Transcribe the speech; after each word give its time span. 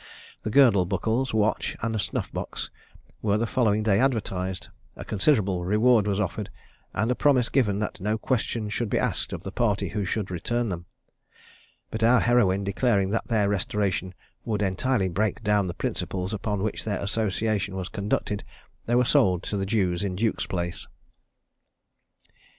The 0.41 0.49
girdle 0.49 0.85
buckles, 0.87 1.31
watch, 1.31 1.75
and 1.83 2.01
snuff 2.01 2.33
box, 2.33 2.71
were 3.21 3.37
the 3.37 3.45
following 3.45 3.83
day 3.83 3.99
advertised, 3.99 4.69
a 4.95 5.05
considerable 5.05 5.63
reward 5.63 6.07
was 6.07 6.19
offered, 6.19 6.49
and 6.91 7.11
a 7.11 7.13
promise 7.13 7.49
given 7.49 7.77
that 7.81 7.99
no 7.99 8.17
questions 8.17 8.73
should 8.73 8.89
be 8.89 8.97
asked 8.97 9.31
of 9.31 9.43
the 9.43 9.51
party 9.51 9.89
who 9.89 10.03
should 10.03 10.31
return 10.31 10.69
them; 10.69 10.87
but 11.91 12.01
our 12.03 12.19
heroine 12.21 12.63
declaring 12.63 13.11
that 13.11 13.27
their 13.27 13.47
restoration 13.47 14.15
would 14.43 14.63
entirely 14.63 15.07
break 15.07 15.43
down 15.43 15.67
the 15.67 15.75
principles 15.75 16.33
upon 16.33 16.63
which 16.63 16.83
their 16.83 16.97
association 16.99 17.75
was 17.75 17.87
conducted, 17.87 18.43
they 18.87 18.95
were 18.95 19.05
sold 19.05 19.43
to 19.43 19.55
the 19.55 19.67
Jews 19.67 20.03
in 20.03 20.15
Duke's 20.15 20.47
place. 20.47 20.87